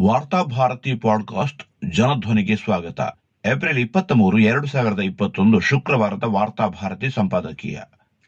[0.00, 3.00] ವಾರ್ತಾ ಭಾರತಿ ಪಾಡ್ಕಾಸ್ಟ್ ಜನಧ್ವನಿಗೆ ಸ್ವಾಗತ.
[3.46, 7.80] ಏಪ್ರಿಲ್ ಇಪ್ಪತ್ತ್ ಮೂರು ಎರಡು ಸಾವಿರದ ಇಪ್ಪತ್ತೊಂದು ಶುಕ್ರವಾರದ ವಾರ್ತಾ ಭಾರತಿ ಸಂಪಾದಕೀಯ.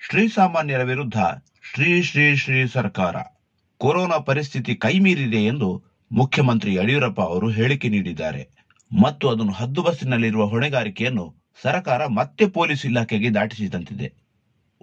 [0.08, 1.18] ಶ್ರೀಸಾಮಾನ್ಯರ ವಿರುದ್ಧ
[1.74, 3.16] ಶ್ರೀ ಶ್ರೀ ಶ್ರೀ ಸರ್ಕಾರ.
[3.78, 8.48] ಕೊರೋನಾ ಪರಿಸ್ಥಿತಿ ಕೈಮೀರಿದೆ ಎಂದು ಮುಖ್ಯಮಂತ್ರಿ ಯಡಿಯೂರಪ್ಪ ಅವರು ಹೇಳಿಕೆ ನೀಡಿದ್ದಾರೆ.
[9.02, 14.12] ಮತ್ತು ಅದನ್ನು ಹದ್ದುಬಸ್ತಿನಲ್ಲಿರುವ ಹೊಣೆಗಾರಿಕೆಯನ್ನು ಸರ್ಕಾರ ಮತ್ತೆ ಪೊಲೀಸ್ ಇಲಾಖೆಗೆ ದಾಟಿಸಿದಂತಿದೆ.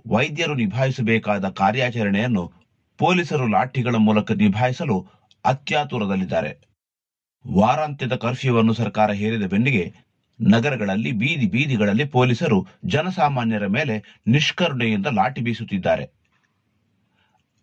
[0.07, 2.51] ವೈದ್ಯರು ನಿಭಾಯಿಸಬೇಕಾದ ಕಾರ್ಯಾಚರಣೆಯನ್ನು
[2.97, 5.07] ಪೊಲೀಸರು ಲಾಠಿಗಳ ಮೂಲಕ ನಿಭಾಯಿಸಲು
[5.45, 6.74] ಅತ್ಯಾತುರದಲ್ಲಿದ್ದಾರೆ.
[7.45, 9.93] ವಾರಾಂತ್ಯದ ಕರ್ಫ್ಯೂವನ್ನು ಸರ್ಕಾರ ಹೇರಿದ ಬೆನ್ನಿಗೆ
[10.41, 16.09] ನಗರಗಳಲ್ಲಿ ಬೀದಿ ಬೀದಿಗಳಲ್ಲಿ ಪೊಲೀಸರು ಜನಸಾಮಾನ್ಯರ ಮೇಲೆ ನಿಷ್ಕರುಣೆಯಿಂದ ಲಾಠಿ ಬೀಸುತ್ತಿದ್ದಾರೆ.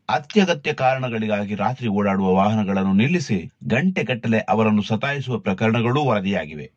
[0.09, 6.71] ಅತ್ಯಗತ್ಯ ಕಾರಣಗಳಿಗಾಗಿ ರಾತ್ರಿ ಓಡಾಡುವ ವಾಹನಗಳನ್ನು ನಿಲ್ಲಿಸಿ ಗಂಟೆಗಟ್ಟಲೆ ಅವರನ್ನು ಸತಾಯಿಸುವ ಪ್ರಕರಣಗಳೂ ವರದಿಯಾಗಿವೆ.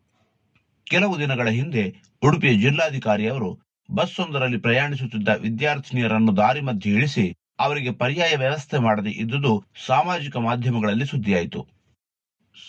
[0.90, 3.60] ಕೆಲವು ದಿನಗಳ ಹಿಂದೆ ಉಡುಪಿಯ ಜಿಲ್ಲಾಧಿಕಾರಿ ಅವರು
[3.92, 11.75] ಬಸ್ಸೊಂದರಲ್ಲಿ ಪ್ರಯಾಣಿಸುತ್ತಿದ್ದ ವಿದ್ಯಾರ್ಥಿನಿಯರನ್ನು ದಾರಿ ಮಧ್ಯೆ ಇಳಿಸಿ ಅವರಿಗೆ ಪರ್ಯಾಯ ವ್ಯವಸ್ಥೆ ಮಾಡದೆ ಇದ್ದುದು ಸಾಮಾಜಿಕ ಮಾಧ್ಯಮಗಳಲ್ಲಿ ಸುದ್ದಿಯಾಯಿತು.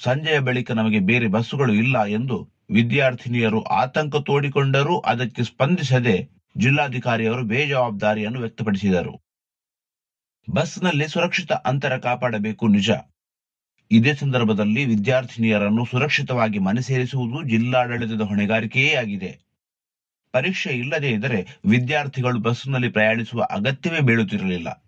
[0.03, 9.23] ಸಂಜೆಯ ಬಳಿಕ ನಮಗೆ ಬೇರೆ ಬಸ್ಸುಗಳು ಇಲ್ಲ ಎಂದು ವಿದ್ಯಾರ್ಥಿನಿಯರು ಆತಂಕ ತೋಡಿಕೊಂಡರೂ ಅದಕ್ಕೆ ಸ್ಪಂದಿಸದೆ ಜಿಲ್ಲಾಧಿಕಾರಿಯವರು ಬೇಜವಾಬ್ದಾರಿಯನ್ನು ವ್ಯಕ್ತಪಡಿಸಿದರು.
[10.51, 12.91] ಬಸ್ನಲ್ಲಿ ಸುರಕ್ಷಿತ ಅಂತರ ಕಾಪಾಡಬೇಕು ನಿಜ.
[13.91, 19.39] ಇದೇ ಸಂದರ್ಭದಲ್ಲಿ ವಿದ್ಯಾರ್ಥಿನಿಯರನ್ನು ಸುರಕ್ಷಿತವಾಗಿ ಮನೆ ಸೇರಿಸುವುದು ಜಿಲ್ಲಾಡಳಿತದ ಹೊಣೆಗಾರಿಕೆಯೇ ಆಗಿದೆ.
[20.33, 24.86] ಪರೀಕ್ಷೆ ಇಲ್ಲದೇ ಇದ್ದರೆ ವಿದ್ಯಾರ್ಥಿಗಳು ಬಸ್ನಲ್ಲಿ ಪ್ರಯಾಣಿಸುವ ಅಗತ್ಯವೇ ಬೀಳುತ್ತಿರಲಿಲ್ಲ.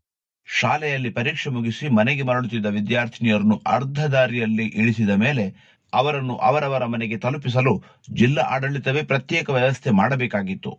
[0.49, 5.45] ಶಾಲೆಯಲ್ಲಿ ಪರೀಕ್ಷೆ ಮುಗಿಸಿ ಮನೆಗೆ ಮರಳುತ್ತಿದ್ದ ವಿದ್ಯಾರ್ಥಿನಿಯರನ್ನು ಅರ್ಧ ದಾರಿಯಲ್ಲಿ ಇಳಿಸಿದ ಮೇಲೆ
[5.93, 7.73] ಅವರನ್ನು ಅವರವರ ಮನೆಗೆ ತಲುಪಿಸಲು
[8.15, 10.73] ಜಿಲ್ಲಾ ಆಡಳಿತವೇ ಪ್ರತ್ಯೇಕ ವ್ಯವಸ್ಥೆ ಮಾಡಬೇಕಾಗಿತ್ತು.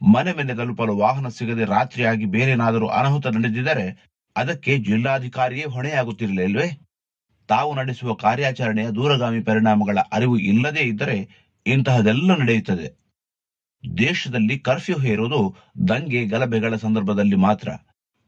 [0.00, 3.86] ಮನೆ ಮನೆ ತಲುಪಲು ವಾಹನ ಸಿಗದೆ ರಾತ್ರಿಯಾಗಿ ಬೇರೇನಾದರೂ ಅನಾಹುತ ನಡೆದಿದ್ದರೆ
[4.36, 6.68] ಅದಕ್ಕೆ ಜಿಲ್ಲಾಧಿಕಾರಿಯೇ ಹೊಣೆಯಾಗುತ್ತಿರಲಿಲ್ವೇ
[7.48, 11.16] ತಾವು ನಡೆಸುವ ಕಾರ್ಯಾಚರಣೆಯ ದೂರಗಾಮಿ ಪರಿಣಾಮಗಳ ಅರಿವು ಇಲ್ಲದೇ ಇದ್ದರೆ
[11.66, 12.88] ಇಂತಹದೆಲ್ಲ ನಡೆಯುತ್ತದೆ.
[13.98, 15.56] ದೇಶದಲ್ಲಿ ಕರ್ಫ್ಯೂ ಹೇರುವುದು
[15.88, 17.68] ದಂಗೆ ಗಲಭೆಗಳ ಸಂದರ್ಭದಲ್ಲಿ ಮಾತ್ರ.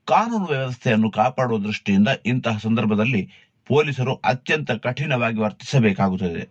[0.05, 3.31] ಕಾನೂನು ವ್ಯವಸ್ಥೆಯನ್ನು ಕಾಪಾಡುವ ದೃಷ್ಟಿಯಿಂದ ಇಂತಹ ಸಂದರ್ಭದಲ್ಲಿ
[3.69, 6.49] ಪೊಲೀಸರು ಅತ್ಯಂತ ಕಠಿಣವಾಗಿ ವರ್ತಿಸಬೇಕಾಗುತ್ತದೆ.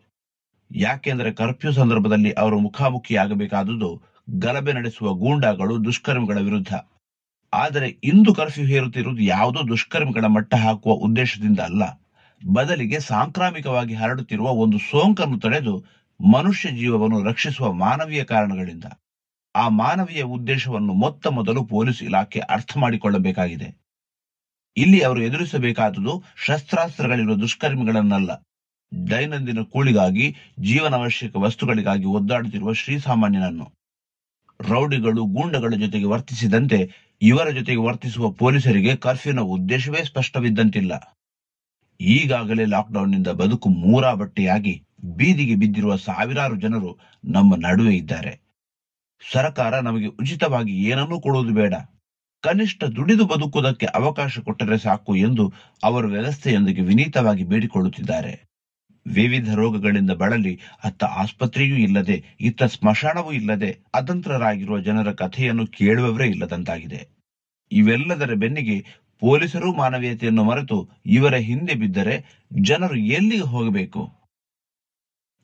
[0.71, 4.01] ಯಾಕೆಂದರೆ ಕರ್ಫ್ಯೂ ಸಂದರ್ಭದಲ್ಲಿ ಅವರು ಮುಖಾಮುಖಿಯಾಗಬೇಕಾದುದು
[4.39, 6.73] ಗಲಭೆ ನಡೆಸುವ ಗೂಂಡಾಗಳು ದುಷ್ಕರ್ಮಿಗಳ ವಿರುದ್ಧ.
[7.53, 11.83] ಆದರೆ ಇಂದು ಕರ್ಫ್ಯೂ ಹೇರುತ್ತಿರುವುದು ಯಾವುದೋ ದುಷ್ಕರ್ಮಿಗಳ ಮಟ್ಟ ಹಾಕುವ ಉದ್ದೇಶದಿಂದ ಅಲ್ಲ.
[12.47, 15.85] ಬದಲಿಗೆ ಸಾಂಕ್ರಾಮಿಕವಾಗಿ ಹರಡುತ್ತಿರುವ ಒಂದು ಸೋಂಕನ್ನು ತಡೆದು
[16.19, 18.83] ಮನುಷ್ಯ ಜೀವವನ್ನು ರಕ್ಷಿಸುವ ಮಾನವೀಯ ಕಾರಣಗಳಿಂದ.
[19.55, 23.81] ಆ ಮಾನವೀಯ ಉದ್ದೇಶವನ್ನು ಮೊತ್ತ ಮೊದಲು ಪೊಲೀಸ್ ಇಲಾಖೆ ಅರ್ಥ ಮಾಡಿಕೊಳ್ಳಬೇಕಾಗಿದೆ.
[24.77, 28.31] ಇಲ್ಲಿ ಅವರು ಎದುರಿಸಬೇಕಾದುದು ಶಸ್ತ್ರಾಸ್ತ್ರಗಳಿರುವ ದುಷ್ಕರ್ಮಿಗಳನ್ನಲ್ಲ.
[29.11, 33.73] ದೈನಂದಿನ ಕೂಳಿಗಾಗಿ ಜೀವನಾವಶ್ಯಕ ವಸ್ತುಗಳಿಗಾಗಿ ಒದ್ದಾಡುತ್ತಿರುವ ಶ್ರೀಸಾಮಾನ್ಯನನ್ನು
[34.69, 36.91] ರೌಡಿಗಳು ಗೂಂಡಗಳ ಜೊತೆಗೆ ವರ್ತಿಸಿದಂತೆ
[37.21, 41.19] ಇವರ ಜೊತೆಗೆ ವರ್ತಿಸುವ ಪೊಲೀಸರಿಗೆ ಕರ್ಫ್ಯೂನ ಉದ್ದೇಶವೇ ಸ್ಪಷ್ಟವಿದ್ದಂತಿಲ್ಲ.
[42.01, 48.50] ಈಗಾಗಲೇ ಲಾಕ್ಡೌನ್ನಿಂದ ಬದುಕು ಮೂರಾ ಬಟ್ಟೆಯಾಗಿ ಬೀದಿಗೆ ಬಿದ್ದಿರುವ ಸಾವಿರಾರು ಜನರು ನಮ್ಮ ನಡುವೆ ಇದ್ದಾರೆ.
[49.31, 51.73] ಸರ್ಕಾರ ನಮಗೆ ಉಚಿತವಾಗಿ ಏನನ್ನೂ ಕೊಡುವುದು ಬೇಡ.
[52.43, 58.51] ಕನಿಷ್ಠ ದುಡಿದು ಬದುಕುವುದಕ್ಕೆ ಅವಕಾಶ ಕೊಟ್ಟರೆ ಸಾಕು ಎಂದು ಅವರು ವ್ಯವಸ್ಥೆಯೊಂದಿಗೆ ವಿನೀತವಾಗಿ ಬೇಡಿಕೊಳ್ಳುತ್ತಿದ್ದಾರೆ.
[59.07, 67.07] ವಿವಿಧ ರೋಗಗಳಿಂದ ಬಳಲಿ ಅತ್ತ ಆಸ್ಪತ್ರೆಯೂ ಇಲ್ಲದೆ, ಇತ್ತ ಸ್ಮಶಾನವೂ ಇಲ್ಲದೆ ಅತಂತ್ರರಾಗಿರುವ ಜನರ ಕಥೆಯನ್ನು ಕೇಳುವವರೇ ಇಲ್ಲದಂತಾಗಿದೆ.
[67.71, 68.85] ಇವೆಲ್ಲದರ ಬೆನ್ನಿಗೆ
[69.19, 74.09] ಪೊಲೀಸರು ಮಾನವೀಯತೆಯನ್ನು ಮರೆತು ಇವರ ಹಿಂದೆ ಬಿದ್ದರೆ ಜನರು ಎಲ್ಲಿಗೆ ಹೋಗಬೇಕು?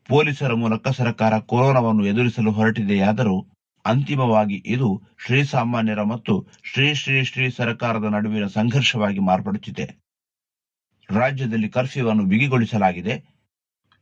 [0.10, 3.48] ಪೊಲೀಸರ ಮೂಲಕ ಸರ್ಕಾರ ಕೊರೋನಾವನ್ನು ಎದುರಿಸಲು ಹೊರಟಿದೆಯಾದರೂ
[3.88, 4.88] ಅಂತಿಮವಾಗಿ ಇದು
[5.26, 6.34] ಶ್ರೀ ಸಾಮಾನ್ಯರ ಮತ್ತು
[6.64, 9.86] ಶ್ರೀ ಶ್ರೀ ಶ್ರೀ ಸರ್ಕಾರದ ನಡುವಿನ ಸಂಘರ್ಷವಾಗಿ ಮಾರ್ಪಡುತ್ತಿದೆ.
[11.10, 13.16] ರಾಜ್ಯದಲ್ಲಿ ಕರ್ಫ್ಯೂವನ್ನು ಬಿಗಿಗೊಳಿಸಲಾಗಿದೆ.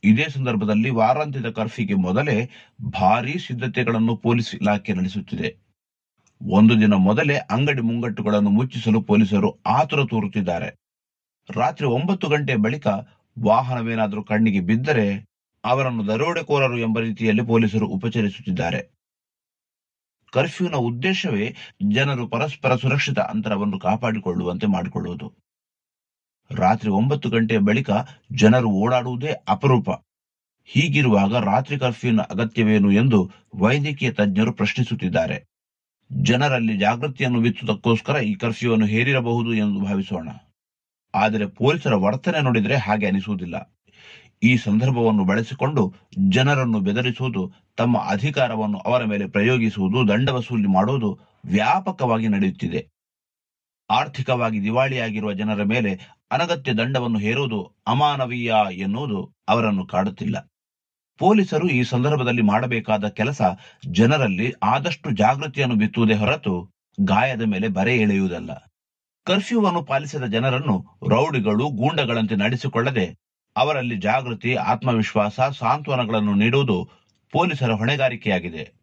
[0.03, 2.50] ಇದೇ ಸಂದರ್ಭದಲ್ಲಿ ವಾರಾಂತ್ಯದ ಕರ್ಫ್ಯೂಗೆ ಮೊದಲೇ
[2.81, 5.50] ಭಾರೀ ಸಿದ್ಧತೆಗಳನ್ನು ಪೊಲೀಸ್ ಇಲಾಖೆ ನಡೆಸುತ್ತಿದೆ.
[6.41, 10.69] ಒಂದು ದಿನ ಮೊದಲೇ ಅಂಗಡಿ ಮುಂಗಟ್ಟುಗಳನ್ನು ಮುಚ್ಚಿಸಲು ಪೊಲೀಸರು ಆತುರ ತೋರುತ್ತಿದ್ದಾರೆ.
[11.56, 12.88] ರಾತ್ರಿ ಒಂಬತ್ತು ಗಂಟೆ ಬಳಿಕ
[13.38, 15.07] ವಾಹನವೇನಾದರೂ ಕಣ್ಣಿಗೆ ಬಿದ್ದರೆ
[15.63, 18.81] ಅವರನ್ನು ದರೋಡೆಕೋರರು ಎಂಬ ರೀತಿಯಲ್ಲಿ ಪೊಲೀಸರು ಉಪಚರಿಸುತ್ತಿದ್ದಾರೆ.
[20.35, 21.56] ಕರ್ಫ್ಯೂನ ಉದ್ದೇಶವೇ
[21.91, 25.34] ಜನರು ಪರಸ್ಪರ ಸುರಕ್ಷಿತ ಅಂತರವನ್ನು ಕಾಪಾಡಿಕೊಳ್ಳುವಂತೆ ಮಾಡಿಕೊಳ್ಳುವುದು.
[26.51, 27.90] ರಾತ್ರಿ ಒಂಬತ್ತು ಗಂಟೆಯ ಬಳಿಕ
[28.31, 29.90] ಜನರು ಓಡಾಡುವುದೇ ಅಪರೂಪ.
[30.66, 35.46] ಹೀಗಿರುವಾಗ ರಾತ್ರಿ ಕರ್ಫ್ಯೂನ ಅಗತ್ಯವೇನು ಎಂದು ವೈದ್ಯಕೀಯ ತಜ್ಞರು ಪ್ರಶ್ನಿಸುತ್ತಿದ್ದಾರೆ.
[36.12, 40.29] ಜನರಲ್ಲಿ ಜಾಗೃತಿಯನ್ನು ಬಿತ್ತುವುದಕ್ಕೋಸ್ಕರ ಈ ಕರ್ಫ್ಯೂವನ್ನು ಹೇರಿರಬಹುದು ಎಂದು ಭಾವಿಸೋಣ.
[41.16, 43.75] ಆದರೆ ಪೊಲೀಸರ ವರ್ತನೆ ನೋಡಿದರೆ ಹಾಗೆ ಅನಿಸುವುದಿಲ್ಲ.
[44.44, 45.93] ಈ ಸಂದರ್ಭವನ್ನು ಬಳಸಿಕೊಂಡು
[46.28, 52.87] ಜನರನ್ನು ಬೆದರಿಸುವುದು, ತಮ್ಮ ಅಧಿಕಾರವನ್ನು ಅವರ ಮೇಲೆ ಪ್ರಯೋಗಿಸುವುದು, ದಂಡ ವಸೂಲಿ ಮಾಡುವುದು ವ್ಯಾಪಕವಾಗಿ ನಡೆಯುತ್ತಿದೆ.
[53.90, 55.99] ಆರ್ಥಿಕವಾಗಿ ದಿವಾಳಿಯಾಗಿರುವ ಜನರ ಮೇಲೆ
[56.32, 60.52] ಅನಗತ್ಯ ದಂಡವನ್ನು ಹೇರುವುದು ಅಮಾನವೀಯ ಎನ್ನುವುದು ಅವರನ್ನು ಕಾಡುತ್ತಿಲ್ಲ.
[61.17, 63.41] ಪೊಲೀಸರು ಈ ಸಂದರ್ಭದಲ್ಲಿ ಮಾಡಬೇಕಾದ ಕೆಲಸ
[63.90, 68.72] ಜನರಲ್ಲಿ ಆದಷ್ಟು ಜಾಗೃತಿಯನ್ನು ಬಿತ್ತುವುದೇ ಹೊರತು ಗಾಯದ ಮೇಲೆ ಬರೆ ಎಳೆಯುವುದಲ್ಲ.
[69.26, 73.25] ಕರ್ಫ್ಯೂವನ್ನು ಪಾಲಿಸಿದ ಜನರನ್ನು ರೌಡಿಗಳು ಗೂಂಡಗಳಂತೆ ನಡೆಸಿಕೊಳ್ಳದೆ
[73.55, 76.90] ಅವರಲ್ಲಿ ಜಾಗೃತಿ, ಆತ್ಮವಿಶ್ವಾಸ, ಸಾಂತ್ವನಗಳನ್ನು ನೀಡುವುದು
[77.31, 78.73] ಪೊಲೀಸರ ಹೊಣೆಗಾರಿಕೆಯಾಗಿದೆ.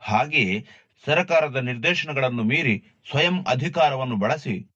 [0.00, 0.66] ಹಾಗೆಯೇ
[1.06, 4.70] ಸರ್ಕಾರದ ನಿರ್ದೇಶನಗಳನ್ನು ಮೀರಿ ಸ್ವಯಂ ಅಧಿಕಾರವನ್ನು ಬಳಸಿ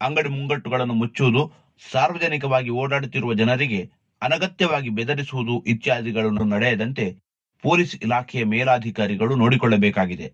[0.00, 1.52] ಅಂಗಡಿ ಮುಂಗಟ್ಟುಗಳನ್ನು ಮುಚ್ಚುವುದು,
[1.90, 3.90] ಸಾರ್ವಜನಿಕವಾಗಿ ಓಡಾಡುತ್ತಿರುವ ಜನರಿಗೆ
[4.22, 7.16] ಅನಗತ್ಯವಾಗಿ ಬೆದರಿಸುವುದು ಇತ್ಯಾದಿಗಳನ್ನು ನಡೆಯದಂತೆ
[7.62, 10.32] ಪೊಲೀಸ್ ಇಲಾಖೆಯ ಮೇಲಾಧಿಕಾರಿಗಳು ನೋಡಿಕೊಳ್ಳಬೇಕಾಗಿದೆ.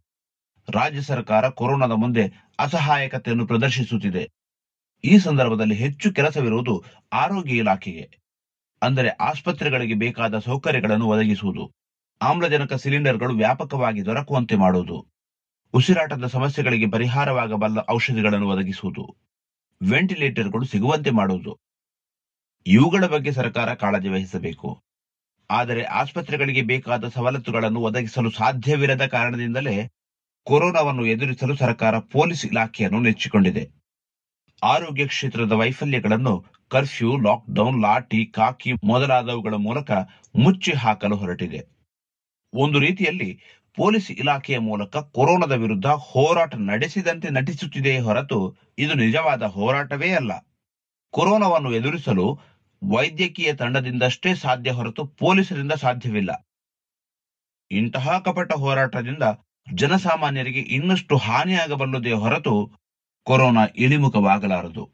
[0.69, 2.25] ರಾಜ್ಯ ಸರ್ಕಾರ ಕೊರೋನಾದ ಮುಂದೆ
[2.59, 4.29] ಅಸಹಾಯಕತೆಯನ್ನು ಪ್ರದರ್ಶಿಸುತ್ತಿದೆ.
[5.05, 8.28] ಈ ಸಂದರ್ಭದಲ್ಲಿ ಹೆಚ್ಚು ಕೆಲಸವಿರುವುದು ಆರೋಗ್ಯ ಇಲಾಖೆಗೆ.
[8.83, 11.73] ಅಂದರೆ ಆಸ್ಪತ್ರೆಗಳಿಗೆ ಬೇಕಾದ ಸೌಕರ್ಯಗಳನ್ನು ಒದಗಿಸುವುದು.
[12.21, 15.07] ಆಮ್ಲಜನಕ ಸಿಲಿಂಡರ್ಗಳು ವ್ಯಾಪಕವಾಗಿ ದೊರಕುವಂತೆ ಮಾಡುವುದು.
[15.75, 19.17] ಉಸಿರಾಟದ ಸಮಸ್ಯೆಗಳಿಗೆ ಪರಿಹಾರವಾಗಬಲ್ಲ ಔಷಧಿಗಳನ್ನು ಒದಗಿಸುವುದು.
[19.83, 21.59] ವೆಂಟಿಲೇಟರ್ಗಳು ಸಿಗುವಂತೆ ಮಾಡುವುದು.
[22.67, 24.83] ಇವುಗಳ ಬಗ್ಗೆ ಸರ್ಕಾರ ಕಾಳಜಿ ವಹಿಸಬೇಕು.
[25.51, 29.91] ಆದರೆ ಆಸ್ಪತ್ರೆಗಳಿಗೆ ಬೇಕಾದ ಸವಲತ್ತುಗಳನ್ನು ಒದಗಿಸಲು ಸಾಧ್ಯವಿರದ ಕಾರಣದಿಂದಲೇ
[30.45, 33.71] ಕೊರೋನಾವನ್ನು ಎದುರಿಸಲು ಸರ್ಕಾರ ಪೊಲೀಸ್ ಇಲಾಖೆಯನ್ನು ನೆಚ್ಚಿಕೊಂಡಿದೆ.
[34.63, 39.91] ಆರೋಗ್ಯ ಕ್ಷೇತ್ರದ ವೈಫಲ್ಯಗಳನ್ನು ಕರ್ಫ್ಯೂ, ಲಾಕ್ಡೌನ್, ಲಾಠಿ, ಕಾಕಿ ಮೊದಲಾದವುಗಳ ಮೂಲಕ
[40.39, 41.61] ಮುಚ್ಚಿ ಹಾಕಲು ಹೊರಟಿದೆ.
[42.55, 43.31] ಒಂದು ರೀತಿಯಲ್ಲಿ
[43.77, 48.39] ಪೊಲೀಸ್ ಇಲಾಖೆಯ ಮೂಲಕ ಕೊರೋನಾದ ವಿರುದ್ಧ ಹೋರಾಟ ನಡೆಸಿದಂತೆ ನಟಿಸುತ್ತಿದೆಯೇ ಹೊರತು
[48.79, 50.33] ಇದು ನಿಜವಾದ ಹೋರಾಟವೇ ಅಲ್ಲ.
[51.11, 52.27] ಕೊರೋನಾವನ್ನು ಎದುರಿಸಲು
[52.97, 56.31] ವೈದ್ಯಕೀಯ ತಂಡದಿಂದಷ್ಟೇ ಸಾಧ್ಯ ಹೊರತು ಪೊಲೀಸರಿಂದ ಸಾಧ್ಯವಿಲ್ಲ.
[57.71, 59.23] ಇಂತಹ ಕಪಟ ಹೋರಾಟದಿಂದ
[59.75, 62.55] ಜನಸಾಮಾನ್ಯರಿಗೆ ಇನ್ನಷ್ಟು ಹಾನಿಯಾಗಬಲ್ಲದೇ ಹೊರತು
[63.25, 64.85] ಕೊರೋನಾ ಇಳಿಮುಖವಾಗಲಾರದು.